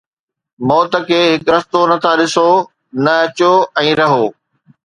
موت 0.67 0.93
کي 1.07 1.19
هڪ 1.33 1.41
رستو 1.53 1.79
نه 1.89 1.95
ٿا 2.03 2.11
ڏسو؟ 2.19 2.49
نه 3.03 3.13
اچو 3.25 3.51
۽ 3.87 3.89
رهو 4.01 4.23